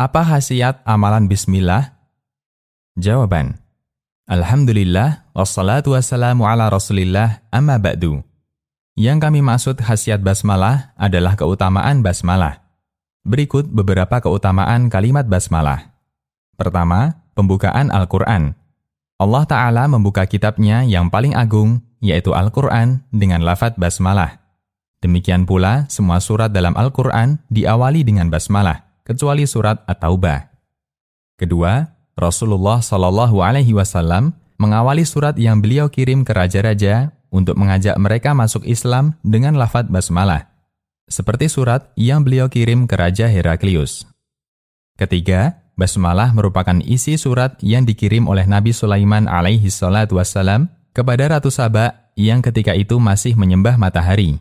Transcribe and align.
Apa 0.00 0.24
khasiat 0.24 0.80
amalan 0.88 1.28
bismillah? 1.28 1.92
Jawaban. 2.96 3.60
Alhamdulillah, 4.24 5.28
wassalatu 5.36 5.92
wassalamu 5.92 6.48
ala 6.48 6.72
rasulillah, 6.72 7.44
amma 7.52 7.76
ba'du. 7.76 8.24
Yang 8.96 9.28
kami 9.28 9.44
maksud 9.44 9.76
khasiat 9.76 10.24
basmalah 10.24 10.96
adalah 10.96 11.36
keutamaan 11.36 12.00
basmalah. 12.00 12.64
Berikut 13.28 13.68
beberapa 13.68 14.24
keutamaan 14.24 14.88
kalimat 14.88 15.28
basmalah. 15.28 15.92
Pertama, 16.56 17.20
pembukaan 17.36 17.92
Al-Quran. 17.92 18.56
Allah 19.20 19.44
Ta'ala 19.44 19.84
membuka 19.84 20.24
kitabnya 20.24 20.80
yang 20.80 21.12
paling 21.12 21.36
agung, 21.36 21.84
yaitu 22.00 22.32
Al-Quran, 22.32 23.04
dengan 23.12 23.44
lafat 23.44 23.76
basmalah. 23.76 24.40
Demikian 25.04 25.44
pula, 25.44 25.84
semua 25.92 26.24
surat 26.24 26.48
dalam 26.48 26.72
Al-Quran 26.72 27.36
diawali 27.52 28.00
dengan 28.00 28.32
basmalah, 28.32 28.89
kecuali 29.10 29.42
surat 29.50 29.82
At-Taubah. 29.90 30.46
Kedua, 31.34 31.90
Rasulullah 32.14 32.78
Shallallahu 32.78 33.42
Alaihi 33.42 33.74
Wasallam 33.74 34.38
mengawali 34.62 35.02
surat 35.02 35.34
yang 35.34 35.58
beliau 35.58 35.90
kirim 35.90 36.22
ke 36.22 36.30
raja-raja 36.30 37.10
untuk 37.34 37.58
mengajak 37.58 37.98
mereka 37.98 38.30
masuk 38.38 38.62
Islam 38.62 39.18
dengan 39.26 39.58
lafat 39.58 39.90
basmalah, 39.90 40.46
seperti 41.10 41.50
surat 41.50 41.90
yang 41.98 42.22
beliau 42.22 42.46
kirim 42.46 42.86
ke 42.86 42.94
Raja 42.94 43.26
Heraklius. 43.26 44.06
Ketiga, 44.94 45.58
Basmalah 45.80 46.36
merupakan 46.36 46.76
isi 46.84 47.16
surat 47.16 47.56
yang 47.64 47.88
dikirim 47.88 48.28
oleh 48.28 48.44
Nabi 48.44 48.68
Sulaiman 48.76 49.24
alaihi 49.24 49.72
salatu 49.72 50.20
wassalam 50.20 50.68
kepada 50.92 51.32
Ratu 51.32 51.48
Saba 51.48 52.12
yang 52.20 52.44
ketika 52.44 52.76
itu 52.76 53.00
masih 53.00 53.32
menyembah 53.32 53.80
matahari. 53.80 54.36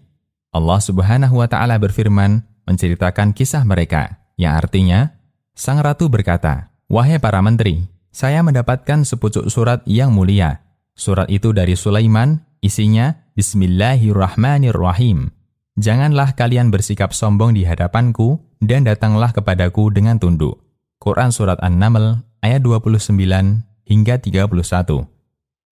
Allah 0.51 0.83
subhanahu 0.83 1.39
wa 1.39 1.47
ta'ala 1.47 1.79
berfirman 1.79 2.43
menceritakan 2.67 3.31
kisah 3.31 3.63
mereka, 3.63 4.18
yang 4.39 4.55
artinya, 4.55 5.19
Sang 5.51 5.83
Ratu 5.83 6.07
berkata, 6.07 6.71
Wahai 6.87 7.19
para 7.19 7.43
menteri, 7.43 7.91
saya 8.07 8.39
mendapatkan 8.39 9.03
sepucuk 9.03 9.51
surat 9.51 9.83
yang 9.83 10.15
mulia. 10.15 10.63
Surat 10.95 11.27
itu 11.27 11.51
dari 11.51 11.75
Sulaiman, 11.75 12.47
isinya 12.63 13.19
Bismillahirrahmanirrahim. 13.35 15.35
Janganlah 15.75 16.39
kalian 16.39 16.71
bersikap 16.71 17.11
sombong 17.11 17.51
di 17.51 17.67
hadapanku 17.67 18.39
dan 18.63 18.87
datanglah 18.87 19.35
kepadaku 19.35 19.91
dengan 19.91 20.23
tunduk. 20.23 20.55
Quran 21.03 21.35
Surat 21.35 21.59
An-Naml 21.59 22.23
ayat 22.39 22.63
29 22.63 23.11
hingga 23.91 24.23
31. 24.23 24.55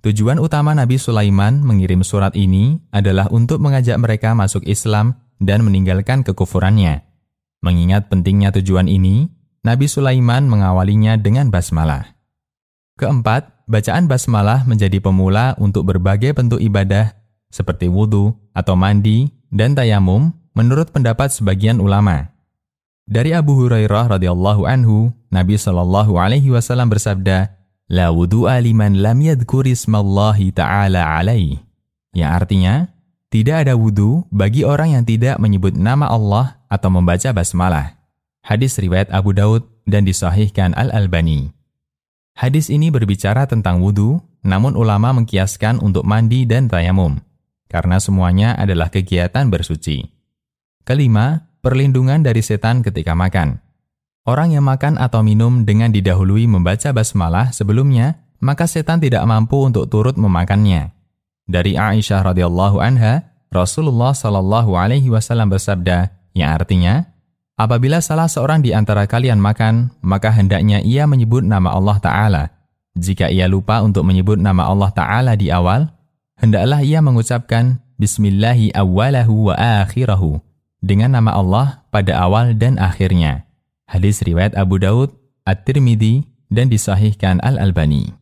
Tujuan 0.04 0.44
utama 0.44 0.76
Nabi 0.76 1.00
Sulaiman 1.00 1.64
mengirim 1.64 2.04
surat 2.04 2.36
ini 2.36 2.84
adalah 2.92 3.32
untuk 3.32 3.64
mengajak 3.64 3.96
mereka 3.96 4.36
masuk 4.36 4.68
Islam 4.68 5.16
dan 5.40 5.64
meninggalkan 5.64 6.28
kekufurannya. 6.28 7.07
Mengingat 7.68 8.08
pentingnya 8.08 8.56
tujuan 8.56 8.88
ini, 8.88 9.28
Nabi 9.68 9.92
Sulaiman 9.92 10.48
mengawalinya 10.48 11.20
dengan 11.20 11.52
basmalah. 11.52 12.16
Keempat, 12.96 13.68
bacaan 13.68 14.08
basmalah 14.08 14.64
menjadi 14.64 15.04
pemula 15.04 15.52
untuk 15.60 15.84
berbagai 15.92 16.32
bentuk 16.32 16.64
ibadah 16.64 17.12
seperti 17.52 17.92
wudhu 17.92 18.32
atau 18.56 18.80
mandi 18.80 19.36
dan 19.52 19.76
tayamum 19.76 20.32
menurut 20.56 20.96
pendapat 20.96 21.28
sebagian 21.28 21.84
ulama. 21.84 22.32
Dari 23.04 23.36
Abu 23.36 23.60
Hurairah 23.60 24.16
radhiyallahu 24.16 24.64
anhu, 24.64 25.12
Nabi 25.28 25.60
Shallallahu 25.60 26.16
alaihi 26.16 26.48
wasallam 26.48 26.88
bersabda, 26.88 27.52
"La 27.92 28.16
wudu'a 28.16 28.64
liman 28.64 28.96
lam 28.96 29.20
yadhkur 29.20 29.68
ismallahi 29.68 30.56
ta'ala 30.56 31.20
alaih." 31.20 31.60
Yang 32.16 32.32
artinya, 32.32 32.76
tidak 33.28 33.68
ada 33.68 33.76
wudhu 33.76 34.24
bagi 34.32 34.64
orang 34.64 34.96
yang 34.96 35.04
tidak 35.04 35.36
menyebut 35.36 35.76
nama 35.76 36.08
Allah 36.08 36.57
atau 36.68 36.92
membaca 36.92 37.32
basmalah. 37.32 38.00
Hadis 38.44 38.80
riwayat 38.80 39.12
Abu 39.12 39.36
Daud 39.36 39.68
dan 39.88 40.08
disahihkan 40.08 40.72
Al-Albani. 40.76 41.52
Hadis 42.38 42.70
ini 42.70 42.94
berbicara 42.94 43.50
tentang 43.50 43.82
wudhu, 43.82 44.22
namun 44.46 44.78
ulama 44.78 45.12
mengkiaskan 45.12 45.82
untuk 45.82 46.06
mandi 46.06 46.46
dan 46.46 46.70
tayamum, 46.70 47.18
karena 47.68 47.98
semuanya 47.98 48.54
adalah 48.56 48.88
kegiatan 48.94 49.50
bersuci. 49.50 50.06
Kelima, 50.86 51.50
perlindungan 51.60 52.24
dari 52.24 52.40
setan 52.40 52.86
ketika 52.86 53.18
makan. 53.18 53.60
Orang 54.28 54.56
yang 54.56 54.64
makan 54.64 55.00
atau 55.00 55.24
minum 55.24 55.64
dengan 55.64 55.92
didahului 55.92 56.48
membaca 56.48 56.92
basmalah 56.92 57.52
sebelumnya, 57.52 58.24
maka 58.40 58.68
setan 58.70 59.02
tidak 59.02 59.24
mampu 59.26 59.58
untuk 59.64 59.88
turut 59.88 60.16
memakannya. 60.20 60.94
Dari 61.48 61.80
Aisyah 61.80 62.28
radhiyallahu 62.28 62.78
anha, 62.84 63.34
Rasulullah 63.48 64.12
shallallahu 64.12 64.76
alaihi 64.76 65.08
wasallam 65.08 65.48
bersabda, 65.48 66.12
yang 66.38 66.54
artinya, 66.54 67.10
apabila 67.58 67.98
salah 67.98 68.30
seorang 68.30 68.62
di 68.62 68.78
antara 68.78 69.10
kalian 69.10 69.42
makan, 69.42 69.90
maka 70.06 70.30
hendaknya 70.30 70.78
ia 70.86 71.10
menyebut 71.10 71.42
nama 71.42 71.74
Allah 71.74 71.98
Taala. 71.98 72.44
Jika 72.94 73.34
ia 73.34 73.50
lupa 73.50 73.82
untuk 73.82 74.06
menyebut 74.06 74.38
nama 74.38 74.70
Allah 74.70 74.94
Taala 74.94 75.34
di 75.34 75.50
awal, 75.50 75.90
hendaklah 76.38 76.86
ia 76.86 77.02
mengucapkan 77.02 77.82
Bismillahi 77.98 78.78
awwalahu 78.78 79.50
wa 79.50 79.58
akhirahu 79.58 80.38
dengan 80.86 81.18
nama 81.18 81.34
Allah 81.34 81.82
pada 81.90 82.14
awal 82.22 82.54
dan 82.54 82.78
akhirnya. 82.78 83.50
Hadis 83.90 84.22
riwayat 84.22 84.54
Abu 84.54 84.78
Daud, 84.78 85.18
At-Tirmidzi, 85.50 86.30
dan 86.54 86.70
disahihkan 86.70 87.42
Al-Albani. 87.42 88.14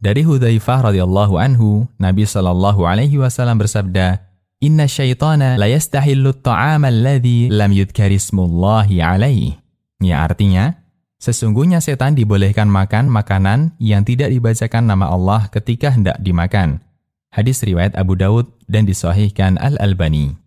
Dari 0.00 0.24
Hudzaifah 0.24 0.88
radhiyallahu 0.88 1.36
anhu, 1.36 1.84
Nabi 2.00 2.24
sallallahu 2.24 2.88
alaihi 2.88 3.20
wasallam 3.20 3.60
bersabda, 3.60 4.23
"Inna 4.64 4.88
syaitana 4.88 5.60
la 5.60 5.68
yastahillu 5.68 6.32
at-ta'ama 6.40 6.88
alladhi 6.88 7.52
lam 7.52 7.68
yudhkar 7.76 8.08
ismullahi 8.08 9.04
alaihi." 9.04 9.60
Ya 10.00 10.24
artinya, 10.24 10.80
sesungguhnya 11.20 11.84
setan 11.84 12.16
dibolehkan 12.16 12.72
makan 12.72 13.12
makanan 13.12 13.76
yang 13.76 14.08
tidak 14.08 14.32
dibacakan 14.32 14.88
nama 14.88 15.12
Allah 15.12 15.52
ketika 15.52 15.92
hendak 15.92 16.16
dimakan. 16.24 16.80
Hadis 17.28 17.60
riwayat 17.60 17.92
Abu 17.98 18.16
Daud 18.16 18.48
dan 18.64 18.88
disahihkan 18.88 19.60
Al-Albani. 19.60 20.38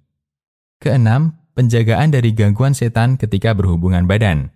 Keenam, 0.82 1.38
penjagaan 1.58 2.14
dari 2.14 2.32
gangguan 2.38 2.78
setan 2.78 3.18
ketika 3.18 3.52
berhubungan 3.58 4.06
badan. 4.06 4.54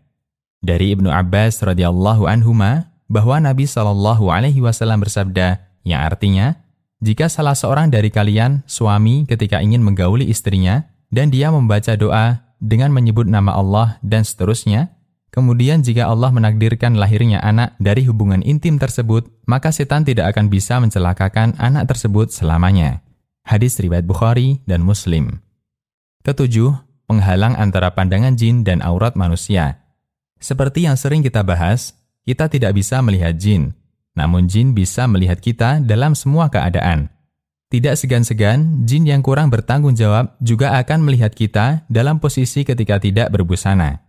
Dari 0.62 0.94
Ibnu 0.94 1.10
Abbas 1.10 1.66
radhiyallahu 1.66 2.30
anhuma 2.30 2.94
bahwa 3.10 3.42
Nabi 3.42 3.66
Shallallahu 3.66 4.30
alaihi 4.30 4.62
wasallam 4.62 5.02
bersabda 5.02 5.66
yang 5.82 6.06
artinya 6.06 6.61
jika 7.02 7.26
salah 7.34 7.58
seorang 7.58 7.90
dari 7.90 8.14
kalian 8.14 8.62
suami 8.70 9.26
ketika 9.26 9.58
ingin 9.58 9.82
menggauli 9.82 10.30
istrinya 10.30 10.86
dan 11.10 11.34
dia 11.34 11.50
membaca 11.50 11.98
doa 11.98 12.46
dengan 12.62 12.94
menyebut 12.94 13.26
nama 13.26 13.58
Allah 13.58 13.98
dan 14.06 14.22
seterusnya, 14.22 14.94
kemudian 15.34 15.82
jika 15.82 16.06
Allah 16.06 16.30
menakdirkan 16.30 16.94
lahirnya 16.94 17.42
anak 17.42 17.74
dari 17.82 18.06
hubungan 18.06 18.46
intim 18.46 18.78
tersebut, 18.78 19.26
maka 19.50 19.74
setan 19.74 20.06
tidak 20.06 20.30
akan 20.38 20.54
bisa 20.54 20.78
mencelakakan 20.78 21.58
anak 21.58 21.90
tersebut 21.90 22.30
selamanya. 22.30 23.02
Hadis 23.42 23.82
riwayat 23.82 24.06
Bukhari 24.06 24.62
dan 24.70 24.86
Muslim. 24.86 25.42
Ketujuh, 26.22 26.78
penghalang 27.10 27.58
antara 27.58 27.98
pandangan 27.98 28.38
jin 28.38 28.62
dan 28.62 28.86
aurat 28.86 29.18
manusia. 29.18 29.82
Seperti 30.38 30.86
yang 30.86 30.94
sering 30.94 31.26
kita 31.26 31.42
bahas, 31.42 31.98
kita 32.30 32.46
tidak 32.46 32.78
bisa 32.78 33.02
melihat 33.02 33.34
jin, 33.34 33.74
namun 34.16 34.48
jin 34.52 34.76
bisa 34.76 35.08
melihat 35.08 35.40
kita 35.40 35.80
dalam 35.84 36.16
semua 36.16 36.52
keadaan. 36.52 37.12
Tidak 37.72 37.96
segan-segan, 37.96 38.84
jin 38.84 39.08
yang 39.08 39.24
kurang 39.24 39.48
bertanggung 39.48 39.96
jawab 39.96 40.36
juga 40.44 40.76
akan 40.76 41.08
melihat 41.08 41.32
kita 41.32 41.88
dalam 41.88 42.20
posisi 42.20 42.68
ketika 42.68 43.00
tidak 43.00 43.32
berbusana. 43.32 44.04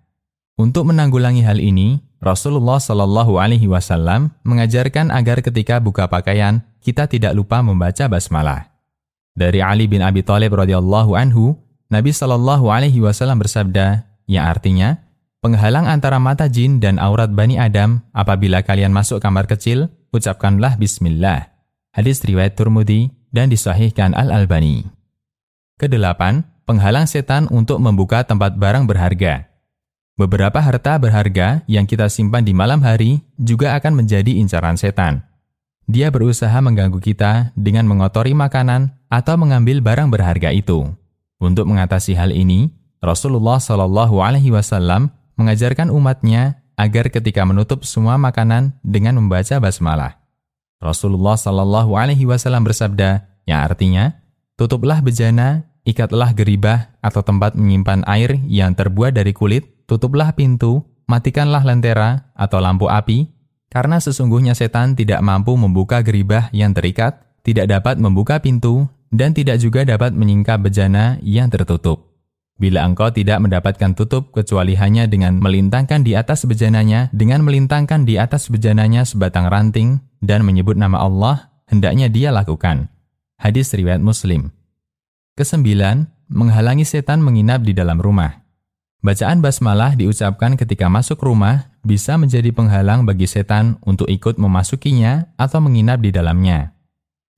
Untuk 0.59 0.91
menanggulangi 0.91 1.47
hal 1.47 1.63
ini, 1.63 2.03
Rasulullah 2.19 2.83
Shallallahu 2.83 3.39
Alaihi 3.39 3.71
Wasallam 3.71 4.35
mengajarkan 4.43 5.15
agar 5.15 5.43
ketika 5.47 5.79
buka 5.79 6.11
pakaian 6.11 6.63
kita 6.83 7.07
tidak 7.07 7.39
lupa 7.39 7.63
membaca 7.63 8.11
basmalah. 8.11 8.71
Dari 9.33 9.63
Ali 9.63 9.87
bin 9.87 10.03
Abi 10.03 10.27
Thalib 10.27 10.59
radhiyallahu 10.59 11.15
anhu, 11.15 11.55
Nabi 11.87 12.11
Shallallahu 12.11 12.67
Alaihi 12.67 12.99
Wasallam 12.99 13.39
bersabda, 13.39 14.05
yang 14.27 14.45
artinya, 14.51 14.99
penghalang 15.43 15.91
antara 15.91 16.23
mata 16.23 16.47
jin 16.47 16.79
dan 16.79 17.03
aurat 17.03 17.29
bani 17.35 17.59
Adam 17.59 18.07
apabila 18.15 18.63
kalian 18.63 18.95
masuk 18.95 19.19
kamar 19.19 19.51
kecil, 19.51 19.91
ucapkanlah 20.15 20.79
Bismillah. 20.79 21.51
Hadis 21.93 22.23
riwayat 22.23 22.55
Turmudi 22.55 23.11
dan 23.35 23.51
disahihkan 23.51 24.15
Al-Albani. 24.15 24.87
Kedelapan, 25.77 26.47
penghalang 26.65 27.11
setan 27.11 27.51
untuk 27.51 27.83
membuka 27.83 28.23
tempat 28.23 28.55
barang 28.55 28.87
berharga. 28.87 29.51
Beberapa 30.15 30.63
harta 30.63 30.95
berharga 30.97 31.67
yang 31.67 31.91
kita 31.91 32.07
simpan 32.07 32.47
di 32.47 32.55
malam 32.55 32.79
hari 32.87 33.21
juga 33.35 33.75
akan 33.75 34.05
menjadi 34.05 34.39
incaran 34.39 34.79
setan. 34.79 35.27
Dia 35.91 36.15
berusaha 36.15 36.55
mengganggu 36.63 37.03
kita 37.03 37.51
dengan 37.59 37.91
mengotori 37.91 38.31
makanan 38.31 38.95
atau 39.11 39.35
mengambil 39.35 39.83
barang 39.83 40.09
berharga 40.09 40.55
itu. 40.55 40.87
Untuk 41.43 41.67
mengatasi 41.67 42.15
hal 42.15 42.31
ini, 42.31 42.71
Rasulullah 43.03 43.59
Shallallahu 43.59 44.23
Alaihi 44.23 44.55
Wasallam 44.55 45.11
mengajarkan 45.43 45.91
umatnya 45.91 46.63
agar 46.79 47.11
ketika 47.11 47.43
menutup 47.43 47.83
semua 47.83 48.15
makanan 48.17 48.79
dengan 48.87 49.19
membaca 49.19 49.59
basmalah. 49.59 50.23
Rasulullah 50.83 51.39
Shallallahu 51.39 51.95
Alaihi 51.95 52.27
Wasallam 52.27 52.67
bersabda, 52.67 53.27
yang 53.47 53.63
artinya, 53.63 54.19
tutuplah 54.59 54.99
bejana, 54.99 55.67
ikatlah 55.87 56.35
geribah 56.35 56.95
atau 57.03 57.23
tempat 57.23 57.55
menyimpan 57.55 58.07
air 58.07 58.39
yang 58.51 58.75
terbuat 58.75 59.15
dari 59.15 59.31
kulit, 59.31 59.87
tutuplah 59.87 60.35
pintu, 60.35 60.83
matikanlah 61.07 61.63
lentera 61.63 62.31
atau 62.35 62.59
lampu 62.59 62.91
api, 62.91 63.31
karena 63.71 64.03
sesungguhnya 64.03 64.59
setan 64.59 64.99
tidak 64.99 65.23
mampu 65.23 65.55
membuka 65.55 66.03
geribah 66.03 66.51
yang 66.51 66.75
terikat, 66.75 67.19
tidak 67.47 67.71
dapat 67.71 67.99
membuka 67.99 68.43
pintu, 68.43 68.91
dan 69.13 69.35
tidak 69.35 69.61
juga 69.61 69.87
dapat 69.87 70.15
menyingkap 70.15 70.61
bejana 70.61 71.21
yang 71.23 71.47
tertutup. 71.53 72.12
Bila 72.63 72.87
engkau 72.87 73.11
tidak 73.11 73.43
mendapatkan 73.43 73.91
tutup 73.99 74.31
kecuali 74.31 74.79
hanya 74.79 75.11
dengan 75.11 75.43
melintangkan 75.43 76.07
di 76.07 76.15
atas 76.15 76.47
bejananya, 76.47 77.11
dengan 77.11 77.43
melintangkan 77.43 78.07
di 78.07 78.23
atas 78.23 78.47
bejananya 78.47 79.03
sebatang 79.03 79.51
ranting, 79.51 79.99
dan 80.23 80.47
menyebut 80.47 80.79
nama 80.79 81.03
Allah, 81.03 81.51
hendaknya 81.67 82.07
dia 82.07 82.31
lakukan. 82.31 82.87
Hadis 83.35 83.75
riwayat 83.75 83.99
Muslim. 83.99 84.55
Kesembilan, 85.35 86.07
menghalangi 86.31 86.87
setan 86.87 87.19
menginap 87.19 87.67
di 87.67 87.75
dalam 87.75 87.99
rumah. 87.99 88.47
Bacaan 89.03 89.43
basmalah 89.43 89.99
diucapkan 89.99 90.55
ketika 90.55 90.87
masuk 90.87 91.19
rumah 91.19 91.67
bisa 91.83 92.15
menjadi 92.15 92.55
penghalang 92.55 93.03
bagi 93.03 93.27
setan 93.27 93.75
untuk 93.83 94.07
ikut 94.07 94.39
memasukinya 94.39 95.35
atau 95.35 95.59
menginap 95.59 95.99
di 95.99 96.15
dalamnya. 96.15 96.79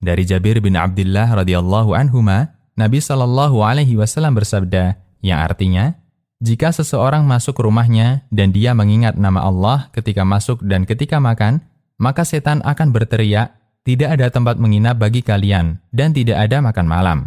Dari 0.04 0.28
Jabir 0.28 0.60
bin 0.60 0.76
Abdullah 0.76 1.32
radhiyallahu 1.32 1.96
anhuma, 1.96 2.60
Nabi 2.76 3.00
Shallallahu 3.00 3.64
alaihi 3.64 3.96
wasallam 3.96 4.36
bersabda, 4.36 5.03
yang 5.24 5.40
artinya, 5.40 5.96
jika 6.44 6.68
seseorang 6.68 7.24
masuk 7.24 7.56
rumahnya 7.64 8.28
dan 8.28 8.52
dia 8.52 8.76
mengingat 8.76 9.16
nama 9.16 9.40
Allah 9.40 9.88
ketika 9.96 10.20
masuk 10.20 10.60
dan 10.60 10.84
ketika 10.84 11.16
makan, 11.16 11.64
maka 11.96 12.28
setan 12.28 12.60
akan 12.60 12.92
berteriak, 12.92 13.56
tidak 13.88 14.20
ada 14.20 14.28
tempat 14.28 14.60
menginap 14.60 15.00
bagi 15.00 15.24
kalian 15.24 15.80
dan 15.96 16.12
tidak 16.12 16.44
ada 16.44 16.60
makan 16.60 16.84
malam. 16.84 17.18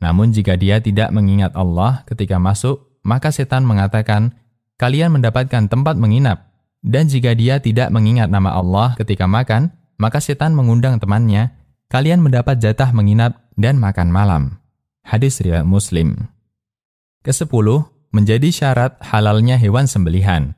Namun 0.00 0.32
jika 0.32 0.56
dia 0.56 0.80
tidak 0.80 1.12
mengingat 1.12 1.52
Allah 1.52 2.00
ketika 2.08 2.40
masuk, 2.40 2.88
maka 3.04 3.28
setan 3.28 3.68
mengatakan, 3.68 4.32
kalian 4.80 5.12
mendapatkan 5.12 5.68
tempat 5.68 6.00
menginap. 6.00 6.48
Dan 6.80 7.10
jika 7.10 7.36
dia 7.36 7.60
tidak 7.60 7.92
mengingat 7.92 8.32
nama 8.32 8.56
Allah 8.56 8.96
ketika 8.96 9.28
makan, 9.28 9.74
maka 10.00 10.24
setan 10.24 10.56
mengundang 10.56 10.96
temannya, 10.96 11.52
kalian 11.92 12.24
mendapat 12.24 12.56
jatah 12.56 12.94
menginap 12.96 13.36
dan 13.58 13.76
makan 13.76 14.08
malam. 14.08 14.62
Hadis 15.02 15.42
riwayat 15.44 15.66
Muslim. 15.66 16.37
Kesepuluh, 17.28 17.84
menjadi 18.08 18.48
syarat 18.48 18.96
halalnya 19.04 19.60
hewan 19.60 19.84
sembelihan. 19.84 20.56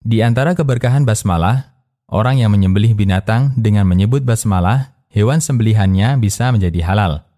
Di 0.00 0.24
antara 0.24 0.56
keberkahan 0.56 1.04
basmalah, 1.04 1.76
orang 2.08 2.40
yang 2.40 2.48
menyembelih 2.48 2.96
binatang 2.96 3.52
dengan 3.60 3.84
menyebut 3.84 4.24
basmalah, 4.24 4.96
hewan 5.12 5.44
sembelihannya 5.44 6.16
bisa 6.16 6.48
menjadi 6.48 6.80
halal. 6.80 7.28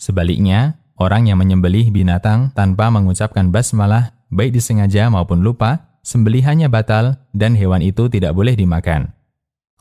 Sebaliknya, 0.00 0.80
Orang 0.94 1.26
yang 1.26 1.42
menyembelih 1.42 1.90
binatang 1.90 2.54
tanpa 2.54 2.86
mengucapkan 2.86 3.50
basmalah, 3.50 4.14
baik 4.30 4.54
disengaja 4.54 5.10
maupun 5.10 5.42
lupa, 5.42 5.98
sembelihannya 6.06 6.70
batal 6.70 7.18
dan 7.34 7.58
hewan 7.58 7.82
itu 7.82 8.06
tidak 8.06 8.30
boleh 8.30 8.54
dimakan. 8.54 9.10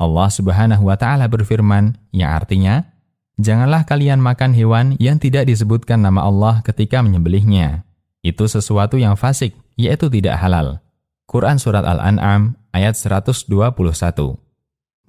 Allah 0.02 0.30
Subhanahu 0.34 0.90
wa 0.90 0.98
taala 0.98 1.30
berfirman 1.30 2.02
yang 2.10 2.34
artinya, 2.34 2.90
"Janganlah 3.38 3.86
kalian 3.86 4.26
makan 4.26 4.58
hewan 4.58 4.98
yang 4.98 5.22
tidak 5.22 5.46
disebutkan 5.46 6.02
nama 6.02 6.26
Allah 6.26 6.66
ketika 6.66 7.06
menyembelihnya. 7.06 7.86
Itu 8.24 8.48
sesuatu 8.48 8.96
yang 8.96 9.20
fasik, 9.20 9.54
yaitu 9.76 10.08
tidak 10.08 10.40
halal." 10.40 10.80
Quran 11.28 11.60
surat 11.60 11.84
Al-An'am 11.84 12.56
ayat 12.72 12.96
121. 12.96 14.40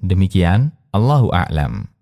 Demikian, 0.03 0.75
Allahu 0.91 1.31
a'lam. 1.31 1.94